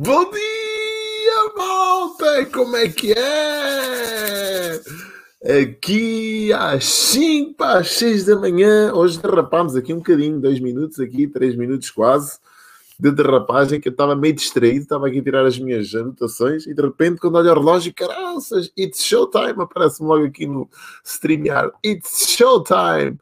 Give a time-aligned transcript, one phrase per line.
[0.00, 2.46] Bom dia, malta!
[2.54, 4.80] Como é que é?
[5.60, 8.92] Aqui às 5 às 6 da manhã.
[8.94, 12.38] Hoje derrapámos aqui um bocadinho, 2 minutos aqui, 3 minutos quase,
[12.96, 16.72] de derrapagem, que eu estava meio distraído, estava aqui a tirar as minhas anotações e
[16.72, 20.70] de repente, quando olho o relógio, caraças, it's showtime, aparece-me logo aqui no
[21.04, 23.18] StreamYard, it's showtime!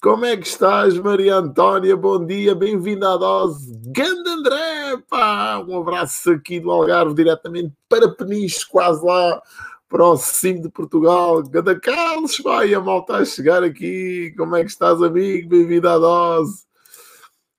[0.00, 1.96] Como é que estás, Maria Antónia?
[1.96, 3.76] Bom dia, bem-vinda à dose.
[3.86, 5.58] Ganda André, pá!
[5.66, 9.42] Um abraço aqui do Algarve, diretamente para Peniche, quase lá
[9.88, 11.42] para o cimo de Portugal.
[11.42, 14.32] Ganda Carlos, vai, a malta a chegar aqui.
[14.36, 15.48] Como é que estás, amigo?
[15.48, 16.62] Bem-vindo à dose.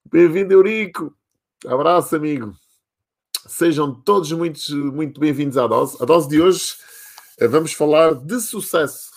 [0.10, 1.14] Bem-vindo, Eurico.
[1.68, 2.54] Abraço, amigo.
[3.48, 4.60] Sejam todos muito,
[4.94, 5.98] muito bem-vindos à dose.
[6.02, 6.76] A dose de hoje
[7.38, 9.09] eh, vamos falar de sucesso.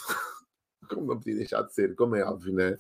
[0.95, 2.77] Como não podia deixar de ser, como é óbvio, né?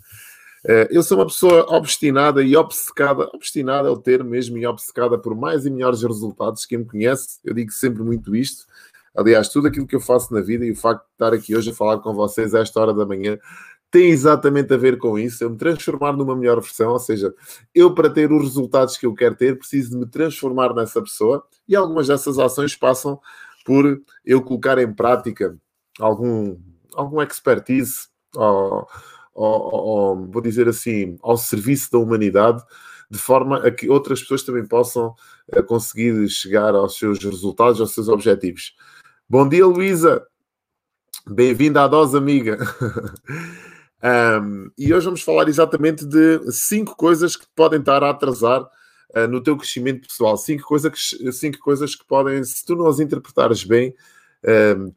[0.64, 5.18] Eh, eu sou uma pessoa obstinada e obcecada, obstinada é o termo mesmo, e obcecada
[5.18, 6.64] por mais e melhores resultados.
[6.66, 8.66] Quem me conhece, eu digo sempre muito isto.
[9.14, 11.70] Aliás, tudo aquilo que eu faço na vida e o facto de estar aqui hoje
[11.70, 13.38] a falar com vocês a esta hora da manhã
[13.92, 15.44] tem exatamente a ver com isso.
[15.44, 17.34] Eu me transformar numa melhor versão, ou seja,
[17.74, 21.44] eu para ter os resultados que eu quero ter, preciso de me transformar nessa pessoa
[21.68, 23.20] e algumas dessas ações passam
[23.66, 25.56] por eu colocar em prática
[26.00, 26.56] algum,
[26.94, 28.08] algum expertise.
[28.34, 28.86] Ou,
[29.34, 32.62] ao, ao, vou dizer assim, ao serviço da humanidade,
[33.10, 35.14] de forma a que outras pessoas também possam
[35.54, 38.74] uh, conseguir chegar aos seus resultados, aos seus objetivos.
[39.28, 40.26] Bom dia, Luísa!
[41.26, 42.58] Bem-vinda à dose, amiga!
[44.42, 49.28] um, e hoje vamos falar exatamente de cinco coisas que podem estar a atrasar uh,
[49.28, 50.36] no teu crescimento pessoal.
[50.36, 50.98] Cinco, coisa que,
[51.32, 53.94] cinco coisas que podem, se tu não as interpretares bem,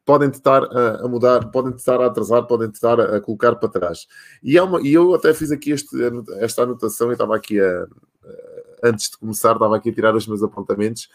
[0.04, 3.70] podem estar a, a, mudar, podem estar a atrasar, podem estar a, a colocar para
[3.70, 4.08] trás.
[4.44, 5.96] E, é uma, e eu até fiz aqui este,
[6.40, 7.88] esta anotação e estava aqui a,
[8.84, 11.10] antes de começar, estava aqui a tirar os meus apontamentos.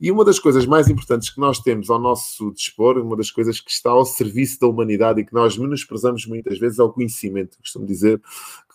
[0.00, 3.60] E uma das coisas mais importantes que nós temos ao nosso dispor, uma das coisas
[3.60, 7.58] que está ao serviço da humanidade e que nós menosprezamos muitas vezes é o conhecimento.
[7.58, 8.20] Costumo dizer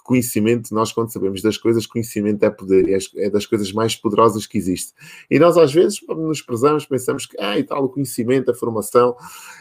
[0.06, 4.46] conhecimento, nós quando sabemos das coisas, conhecimento é poder, é, é das coisas mais poderosas
[4.46, 4.94] que existe.
[5.32, 9.16] E nós às vezes nos prezamos, pensamos que, ah, e tal, o conhecimento, a formação,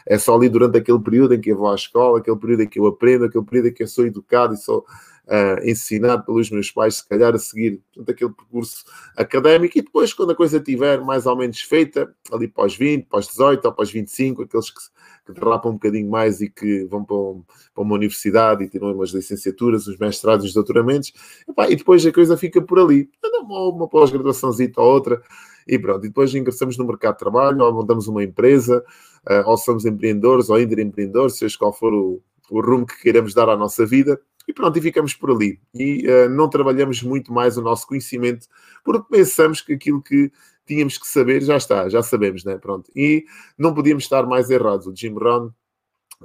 [0.05, 2.67] é só ali durante aquele período em que eu vou à escola, aquele período em
[2.67, 4.85] que eu aprendo, aquele período em que eu sou educado e sou
[5.27, 8.83] uh, ensinado pelos meus pais, se calhar a seguir portanto, aquele percurso
[9.15, 13.27] académico, e depois, quando a coisa estiver mais ou menos feita, ali pós 20, pós
[13.27, 14.81] 18 ou pós 25, aqueles que
[15.25, 17.43] que derrapam um bocadinho mais e que vão para, um,
[17.73, 21.11] para uma universidade e tiram umas licenciaturas, os mestrados, os doutoramentos,
[21.47, 23.09] e, e depois a coisa fica por ali.
[23.41, 25.21] Uma, uma pós-graduaçãozinha ou outra,
[25.67, 26.05] e pronto.
[26.05, 28.83] E depois ingressamos no mercado de trabalho, ou montamos uma empresa,
[29.27, 33.33] uh, ou somos empreendedores, ou ainda empreendedores, seja qual for o, o rumo que queiramos
[33.33, 34.19] dar à nossa vida.
[34.47, 35.59] E pronto, e ficamos por ali.
[35.73, 38.47] E uh, não trabalhamos muito mais o nosso conhecimento,
[38.83, 40.31] porque pensamos que aquilo que
[40.65, 42.57] tínhamos que saber, já está, já sabemos, né?
[42.57, 42.91] Pronto.
[42.95, 43.25] E
[43.57, 44.87] não podíamos estar mais errados.
[44.87, 45.49] O Jim Rohn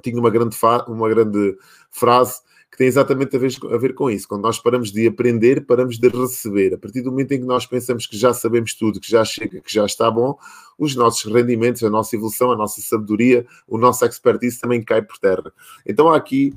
[0.01, 0.55] tinha uma grande,
[0.87, 1.57] uma grande
[1.91, 2.41] frase
[2.71, 4.27] que tem exatamente a ver, a ver com isso.
[4.27, 6.73] Quando nós paramos de aprender, paramos de receber.
[6.73, 9.59] A partir do momento em que nós pensamos que já sabemos tudo, que já chega,
[9.59, 10.37] que já está bom,
[10.79, 15.17] os nossos rendimentos, a nossa evolução, a nossa sabedoria, o nosso expertise também cai por
[15.17, 15.51] terra.
[15.85, 16.53] Então há aqui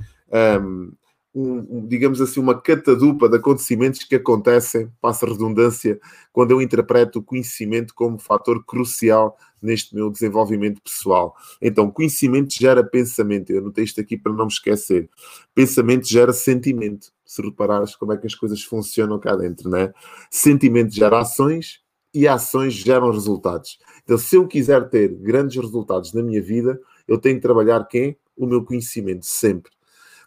[0.62, 0.92] um,
[1.34, 5.98] um, digamos assim, uma catadupa de acontecimentos que acontecem, passa redundância,
[6.32, 11.34] quando eu interpreto o conhecimento como fator crucial neste meu desenvolvimento pessoal.
[11.60, 13.50] Então, conhecimento gera pensamento.
[13.50, 15.08] Eu anotei isto aqui para não me esquecer.
[15.54, 17.12] Pensamento gera sentimento.
[17.24, 19.92] Se reparares como é que as coisas funcionam cá dentro, né?
[20.30, 21.80] Sentimento gera ações
[22.12, 23.78] e ações geram resultados.
[24.04, 26.78] Então, se eu quiser ter grandes resultados na minha vida,
[27.08, 28.16] eu tenho que trabalhar quem?
[28.36, 29.72] O meu conhecimento, sempre.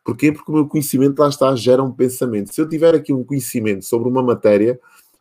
[0.08, 0.32] Porquê?
[0.32, 2.54] Porque o meu conhecimento lá está, gera um pensamento.
[2.54, 4.80] Se eu tiver aqui um conhecimento sobre uma matéria,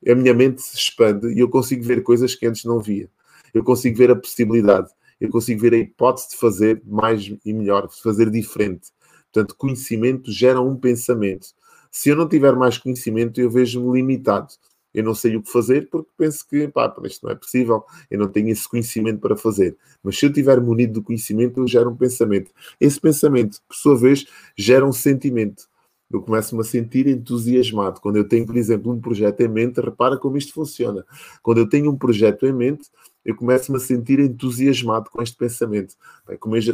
[0.08, 3.10] a minha mente se expande e eu consigo ver coisas que antes não via.
[3.52, 4.88] Eu consigo ver a possibilidade,
[5.20, 8.92] eu consigo ver a hipótese de fazer mais e melhor, de fazer diferente.
[9.32, 11.48] Portanto, conhecimento gera um pensamento.
[11.90, 14.54] Se eu não tiver mais conhecimento, eu vejo-me limitado
[14.96, 18.18] eu não sei o que fazer porque penso que, pá, isto não é possível, eu
[18.18, 19.76] não tenho esse conhecimento para fazer.
[20.02, 22.50] Mas se eu tiver munido do conhecimento, eu gero um pensamento.
[22.80, 24.24] Esse pensamento, por sua vez,
[24.56, 25.68] gera um sentimento.
[26.10, 28.00] Eu começo-me a sentir entusiasmado.
[28.00, 31.04] Quando eu tenho, por exemplo, um projeto em mente, repara como isto funciona.
[31.42, 32.88] Quando eu tenho um projeto em mente,
[33.22, 35.94] eu começo-me a sentir entusiasmado com este pensamento.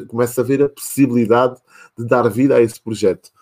[0.07, 1.61] Começo a ver a possibilidade
[1.99, 3.33] de dar vida a esse projeto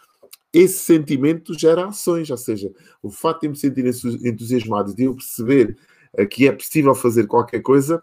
[0.53, 3.85] esse sentimento gera ações, ou seja, o fato de me sentir
[4.25, 5.77] entusiasmado, de eu perceber
[6.15, 8.03] eh, que é possível fazer qualquer coisa,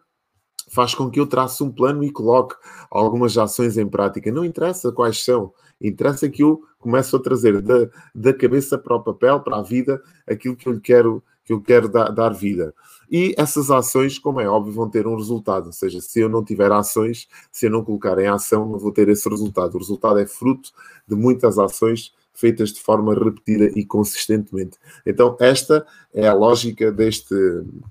[0.70, 2.56] faz com que eu trace um plano e coloque
[2.90, 4.32] algumas ações em prática.
[4.32, 9.04] Não interessa quais são, interessa que eu comece a trazer da, da cabeça para o
[9.04, 12.74] papel, para a vida, aquilo que eu quero que eu quero dar, dar vida.
[13.10, 15.68] E essas ações, como é óbvio, vão ter um resultado.
[15.68, 18.92] Ou seja, se eu não tiver ações, se eu não colocar em ação, não vou
[18.92, 19.76] ter esse resultado.
[19.76, 20.72] O resultado é fruto
[21.08, 24.78] de muitas ações feitas de forma repetida e consistentemente.
[25.04, 27.34] Então, esta é a lógica deste,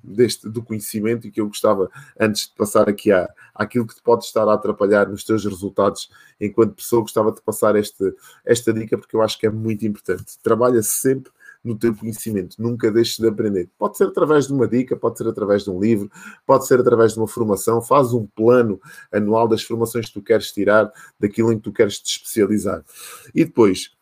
[0.02, 4.02] deste do conhecimento e que eu gostava, antes de passar aqui à, àquilo que te
[4.02, 6.08] pode estar a atrapalhar nos teus resultados,
[6.40, 8.14] enquanto pessoa, gostava de passar este,
[8.44, 10.38] esta dica, porque eu acho que é muito importante.
[10.40, 11.32] Trabalha sempre
[11.64, 13.68] no teu conhecimento, nunca deixes de aprender.
[13.76, 16.08] Pode ser através de uma dica, pode ser através de um livro,
[16.46, 17.82] pode ser através de uma formação.
[17.82, 21.98] Faz um plano anual das formações que tu queres tirar, daquilo em que tu queres
[21.98, 22.84] te especializar.
[23.34, 23.95] E depois,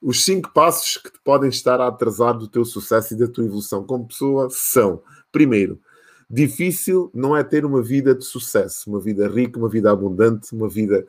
[0.00, 3.44] os cinco passos que te podem estar a atrasar do teu sucesso e da tua
[3.44, 5.80] evolução como pessoa são: primeiro,
[6.28, 10.68] difícil não é ter uma vida de sucesso, uma vida rica, uma vida abundante, uma
[10.68, 11.06] vida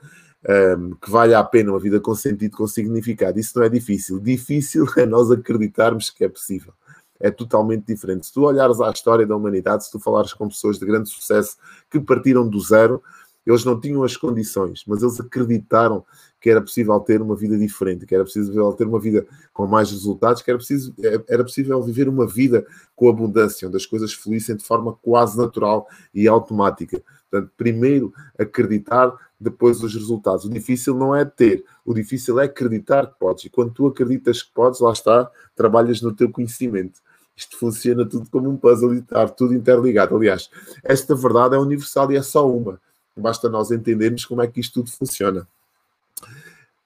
[0.78, 3.40] um, que valha a pena, uma vida com sentido, com significado.
[3.40, 4.20] Isso não é difícil.
[4.20, 6.74] Difícil é nós acreditarmos que é possível.
[7.20, 8.28] É totalmente diferente.
[8.28, 11.58] Se tu olhares à história da humanidade, se tu falares com pessoas de grande sucesso
[11.90, 13.02] que partiram do zero,
[13.50, 16.04] eles não tinham as condições, mas eles acreditaram
[16.40, 19.90] que era possível ter uma vida diferente, que era possível ter uma vida com mais
[19.90, 20.94] resultados, que era, preciso,
[21.28, 22.66] era possível viver uma vida
[22.96, 27.02] com abundância, onde as coisas fluíssem de forma quase natural e automática.
[27.30, 30.46] Portanto, primeiro acreditar, depois os resultados.
[30.46, 33.46] O difícil não é ter, o difícil é acreditar que podes.
[33.46, 37.00] E quando tu acreditas que podes, lá está, trabalhas no teu conhecimento.
[37.36, 40.16] Isto funciona tudo como um puzzle e está tudo interligado.
[40.16, 40.50] Aliás,
[40.84, 42.80] esta verdade é universal e é só uma.
[43.20, 45.48] Basta nós entendermos como é que isto tudo funciona.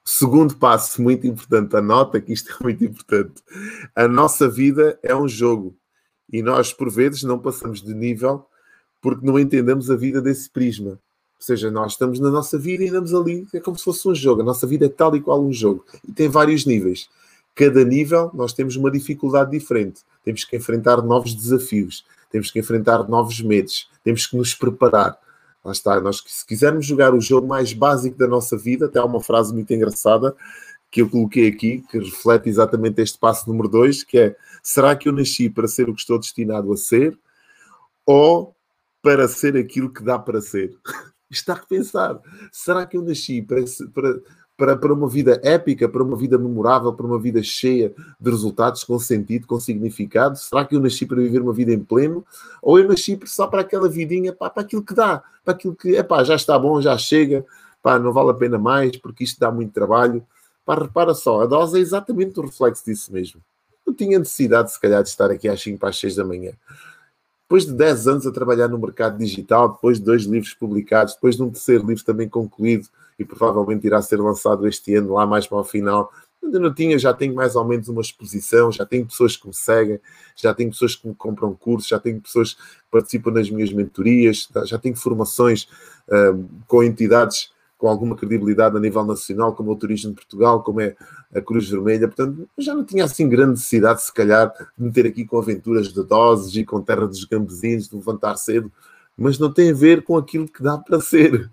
[0.03, 3.41] Segundo passo, muito importante, anota que isto é muito importante.
[3.95, 5.75] A nossa vida é um jogo
[6.31, 8.45] e nós, por vezes, não passamos de nível
[9.01, 10.91] porque não entendemos a vida desse prisma.
[10.91, 14.13] Ou seja, nós estamos na nossa vida e andamos ali, é como se fosse um
[14.13, 14.41] jogo.
[14.41, 17.09] A nossa vida é tal e qual um jogo e tem vários níveis.
[17.55, 20.01] Cada nível nós temos uma dificuldade diferente.
[20.23, 25.17] Temos que enfrentar novos desafios, temos que enfrentar novos medos, temos que nos preparar.
[25.63, 29.05] Lá está, nós se quisermos jogar o jogo mais básico da nossa vida, até há
[29.05, 30.35] uma frase muito engraçada
[30.89, 35.07] que eu coloquei aqui, que reflete exatamente este passo número 2, que é será que
[35.07, 37.17] eu nasci para ser o que estou destinado a ser
[38.05, 38.53] ou
[39.01, 40.77] para ser aquilo que dá para ser?
[41.31, 42.19] Está a pensar.
[42.51, 43.63] Será que eu nasci para,
[43.93, 44.19] para,
[44.61, 48.83] para, para uma vida épica, para uma vida memorável, para uma vida cheia de resultados,
[48.83, 50.37] com sentido, com significado?
[50.37, 52.23] Será que eu nasci para viver uma vida em pleno?
[52.61, 55.95] Ou eu nasci só para aquela vidinha, pá, para aquilo que dá, para aquilo que,
[55.95, 57.43] é pá, já está bom, já chega,
[57.81, 60.23] pá, não vale a pena mais, porque isto dá muito trabalho.
[60.63, 63.41] Pá, repara só, a dose é exatamente o reflexo disso mesmo.
[63.83, 66.51] Não tinha necessidade, se calhar, de estar aqui às 5 para as 6 da manhã.
[67.45, 71.35] Depois de 10 anos a trabalhar no mercado digital, depois de dois livros publicados, depois
[71.35, 72.87] de um terceiro livro também concluído,
[73.21, 76.11] e provavelmente irá ser lançado este ano, lá mais para o final.
[76.43, 79.53] Ainda não tinha, já tenho mais ou menos uma exposição, já tenho pessoas que me
[79.53, 79.99] seguem,
[80.35, 84.49] já tenho pessoas que me compram cursos, já tenho pessoas que participam nas minhas mentorias,
[84.65, 85.67] já tenho formações
[86.09, 90.81] um, com entidades com alguma credibilidade a nível nacional, como o Turismo de Portugal, como
[90.81, 90.95] é
[91.33, 92.07] a Cruz Vermelha.
[92.07, 96.03] Portanto, já não tinha assim grande necessidade, se calhar, de meter aqui com aventuras de
[96.03, 98.71] doses e com terra dos gambezinhos, de levantar cedo,
[99.17, 101.49] mas não tem a ver com aquilo que dá para ser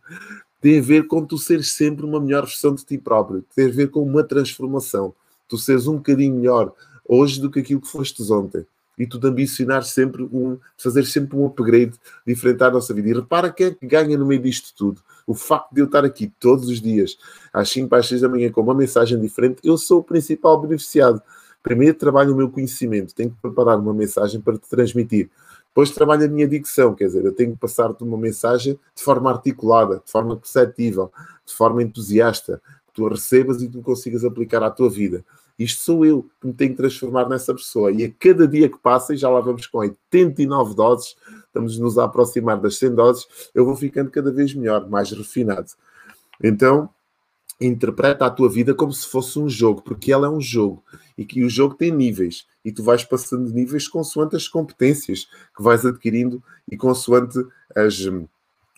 [0.60, 3.72] tem a ver com tu seres sempre uma melhor versão de ti próprio, tem a
[3.72, 5.14] ver com uma transformação.
[5.48, 6.72] Tu seres um bocadinho melhor
[7.08, 8.66] hoje do que aquilo que fostes ontem.
[8.98, 11.92] E tu de ambicionar sempre um, fazer sempre um upgrade
[12.26, 13.08] diferente à nossa vida.
[13.08, 15.00] E repara quem é que ganha no meio disto tudo.
[15.24, 17.16] O facto de eu estar aqui todos os dias,
[17.52, 21.22] às 5 às 6 da manhã, com uma mensagem diferente, eu sou o principal beneficiado.
[21.62, 25.30] Primeiro trabalho o meu conhecimento, tenho que preparar uma mensagem para te transmitir.
[25.68, 29.30] Depois trabalho a minha dicção, quer dizer, eu tenho que passar-te uma mensagem de forma
[29.30, 31.12] articulada, de forma perceptível,
[31.46, 35.24] de forma entusiasta, que tu a recebas e tu consigas aplicar à tua vida.
[35.58, 37.90] Isto sou eu que me tenho que transformar nessa pessoa.
[37.90, 41.98] E a cada dia que passa, e já lá vamos com 89 doses, estamos nos
[41.98, 45.68] a aproximar das 100 doses, eu vou ficando cada vez melhor, mais refinado.
[46.42, 46.88] Então,
[47.60, 50.82] interpreta a tua vida como se fosse um jogo, porque ela é um jogo
[51.16, 55.28] e que o jogo tem níveis e tu vais passando de níveis consoante as competências
[55.56, 57.38] que vais adquirindo e consoante
[57.74, 57.98] as,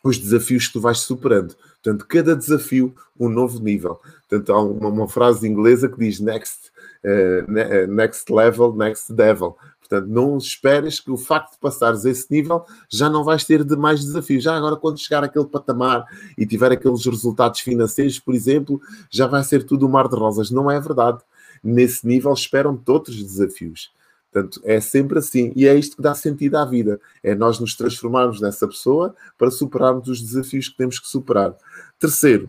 [0.02, 1.54] os desafios que tu vais superando.
[1.82, 4.00] Portanto, cada desafio, um novo nível.
[4.28, 6.70] Portanto, há uma, uma frase inglesa que diz next,
[7.04, 9.56] uh, next level, next devil.
[9.90, 13.74] Portanto, não esperes que o facto de passares esse nível já não vais ter de
[13.74, 14.44] mais desafios.
[14.44, 16.04] Já agora, quando chegar àquele patamar
[16.38, 18.80] e tiver aqueles resultados financeiros, por exemplo,
[19.10, 20.48] já vai ser tudo um mar de rosas.
[20.48, 21.18] Não é verdade.
[21.62, 23.90] Nesse nível esperam-te outros desafios.
[24.32, 25.52] Portanto, é sempre assim.
[25.56, 27.00] E é isto que dá sentido à vida.
[27.20, 31.52] É nós nos transformarmos nessa pessoa para superarmos os desafios que temos que superar.
[31.98, 32.48] Terceiro,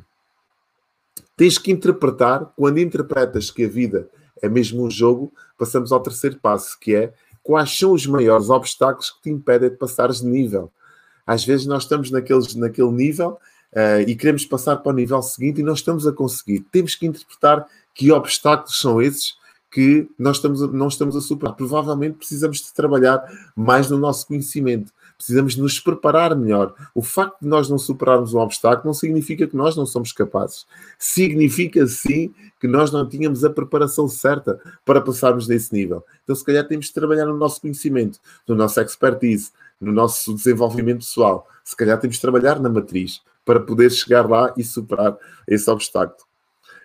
[1.35, 2.53] tens que interpretar.
[2.55, 4.07] Quando interpretas que a vida
[4.43, 9.09] é mesmo um jogo, passamos ao terceiro passo, que é quais são os maiores obstáculos
[9.11, 10.71] que te impedem de passares de nível.
[11.25, 13.37] Às vezes nós estamos naqueles, naquele nível
[13.73, 16.61] uh, e queremos passar para o nível seguinte e não estamos a conseguir.
[16.71, 19.35] Temos que interpretar que obstáculos são esses
[19.71, 21.55] que nós estamos não estamos a superar.
[21.55, 23.23] Provavelmente precisamos de trabalhar
[23.55, 24.91] mais no nosso conhecimento.
[25.21, 26.73] Precisamos nos preparar melhor.
[26.95, 30.65] O facto de nós não superarmos um obstáculo não significa que nós não somos capazes.
[30.97, 36.03] Significa sim que nós não tínhamos a preparação certa para passarmos nesse nível.
[36.23, 41.05] Então, se calhar, temos de trabalhar no nosso conhecimento, no nosso expertise, no nosso desenvolvimento
[41.05, 41.47] pessoal.
[41.63, 45.15] Se calhar, temos de trabalhar na matriz para poder chegar lá e superar
[45.47, 46.30] esse obstáculo.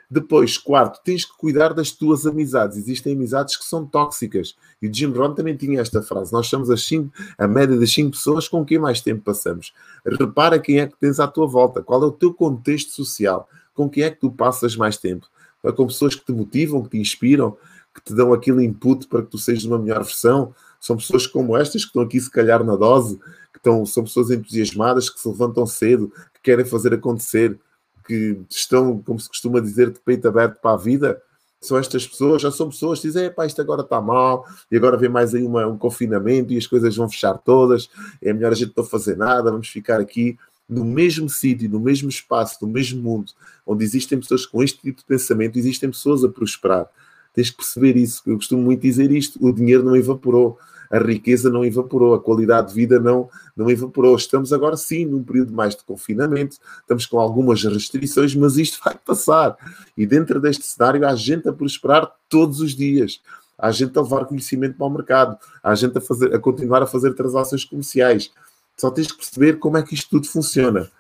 [0.09, 2.79] Depois, quarto, tens que cuidar das tuas amizades.
[2.79, 4.55] Existem amizades que são tóxicas.
[4.81, 6.33] E o Jim Rohn também tinha esta frase.
[6.33, 9.73] Nós somos as cinco, a média das cinco pessoas com quem mais tempo passamos.
[10.05, 11.83] Repara quem é que tens à tua volta.
[11.83, 13.49] Qual é o teu contexto social?
[13.75, 15.27] Com quem é que tu passas mais tempo?
[15.65, 17.57] É com pessoas que te motivam, que te inspiram,
[17.93, 20.55] que te dão aquele input para que tu sejas uma melhor versão.
[20.79, 23.19] São pessoas como estas que estão aqui, se calhar, na dose,
[23.53, 27.59] que estão, são pessoas entusiasmadas, que se levantam cedo, que querem fazer acontecer
[28.07, 31.21] que estão, como se costuma dizer, de peito aberto para a vida,
[31.61, 34.97] são estas pessoas, já são pessoas que dizem, pá, isto agora está mal, e agora
[34.97, 37.89] vem mais aí uma, um confinamento e as coisas vão fechar todas,
[38.23, 42.09] é melhor a gente não fazer nada, vamos ficar aqui no mesmo sítio, no mesmo
[42.09, 43.33] espaço, no mesmo mundo,
[43.67, 46.89] onde existem pessoas com este tipo de pensamento, existem pessoas a prosperar.
[47.33, 48.23] Tens que perceber isso.
[48.27, 50.59] Eu costumo muito dizer isto: o dinheiro não evaporou
[50.90, 54.16] a riqueza não evaporou, a qualidade de vida não, não evaporou.
[54.16, 58.97] Estamos agora sim num período mais de confinamento, estamos com algumas restrições, mas isto vai
[58.97, 59.57] passar.
[59.97, 63.21] E dentro deste cenário há gente a prosperar todos os dias.
[63.59, 66.87] Há gente a levar conhecimento para o mercado, há gente a, fazer, a continuar a
[66.87, 68.31] fazer transações comerciais.
[68.76, 70.90] Só tens que perceber como é que isto tudo funciona.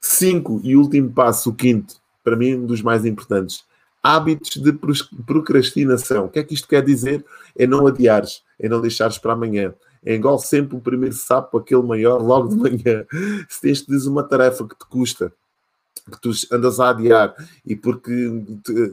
[0.00, 3.68] Cinco, e último passo, o quinto, para mim um dos mais importantes
[4.02, 4.72] hábitos de
[5.26, 6.26] procrastinação.
[6.26, 7.24] O que é que isto quer dizer?
[7.56, 9.74] É não adiares, é não deixares para amanhã.
[10.04, 13.04] É igual sempre o primeiro sapo, aquele maior, logo de manhã.
[13.48, 15.32] Se tens de uma tarefa que te custa,
[16.10, 18.12] que tu andas a adiar e porque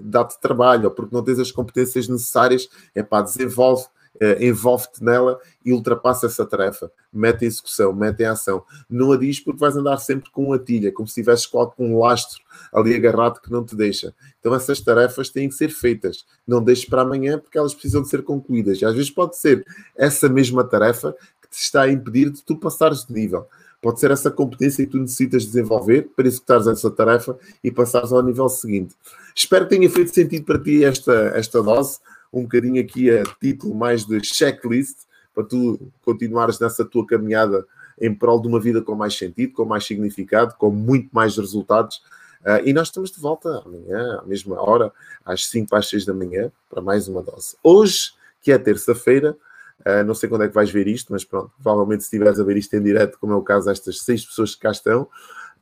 [0.04, 3.86] dá-te trabalho ou porque não tens as competências necessárias, é pá, desenvolve
[4.22, 6.92] uh, envolve-te nela e ultrapassa essa tarefa.
[7.12, 8.64] Mete em execução, mete em ação.
[8.90, 12.42] Não a diz porque vais andar sempre com uma tilha, como se tivesses um lastro
[12.74, 14.14] ali agarrado que não te deixa.
[14.40, 16.26] Então essas tarefas têm que ser feitas.
[16.48, 18.82] Não deixes para amanhã porque elas precisam de ser concluídas.
[18.82, 22.58] E às vezes pode ser essa mesma tarefa que te está a impedir de tu
[22.58, 23.48] passares de nível.
[23.82, 28.24] Pode ser essa competência que tu necessitas desenvolver para executares essa tarefa e passares ao
[28.24, 28.96] nível seguinte.
[29.36, 32.00] Espero que tenha feito sentido para ti esta, esta dose
[32.40, 34.98] um bocadinho aqui a título mais de checklist,
[35.34, 37.66] para tu continuares nessa tua caminhada
[38.00, 41.98] em prol de uma vida com mais sentido, com mais significado, com muito mais resultados.
[42.42, 44.92] Uh, e nós estamos de volta amanhã, à mesma hora,
[45.26, 47.56] às 5 às 6 da manhã, para mais uma dose.
[47.64, 49.36] Hoje, que é terça-feira,
[49.82, 52.44] uh, não sei quando é que vais ver isto, mas pronto, provavelmente se estiveres a
[52.44, 55.08] ver isto em direto, como é o caso destas seis pessoas que cá estão,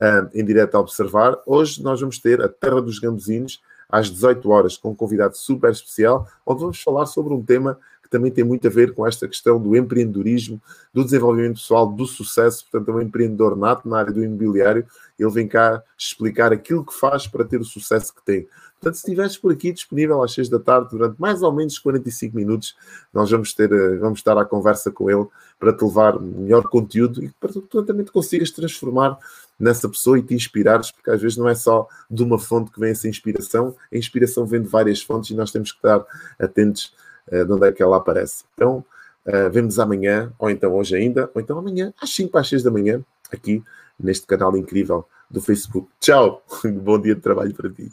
[0.01, 4.49] uh, em direto a observar, hoje nós vamos ter a Terra dos Gambuzinos, às 18
[4.49, 8.43] horas, com um convidado super especial, onde vamos falar sobre um tema que também tem
[8.43, 10.61] muito a ver com esta questão do empreendedorismo,
[10.93, 12.65] do desenvolvimento pessoal, do sucesso.
[12.69, 14.85] Portanto, é um empreendedor nato na área do imobiliário.
[15.17, 18.47] Ele vem cá explicar aquilo que faz para ter o sucesso que tem.
[18.79, 22.35] Portanto, se estiveres por aqui disponível às 6 da tarde, durante mais ou menos 45
[22.35, 22.75] minutos,
[23.11, 25.25] nós vamos, ter, eh, vamos estar à conversa com ele
[25.57, 29.17] para te levar melhor conteúdo e para que tu também te consigas transformar
[29.59, 32.79] nessa pessoa e te inspirares, porque às vezes não é só de uma fonte que
[32.79, 36.05] vem essa inspiração, a inspiração vem de várias fontes e nós temos que estar
[36.39, 36.93] atentos
[37.27, 38.43] eh, de onde é que ela aparece.
[38.53, 38.83] Então,
[39.25, 42.71] eh, vemos amanhã, ou então hoje ainda, ou então amanhã, às 5 às 6 da
[42.71, 43.63] manhã, aqui
[43.99, 45.89] neste canal incrível do Facebook.
[45.99, 46.43] Tchau!
[46.83, 47.91] Bom dia de trabalho para ti.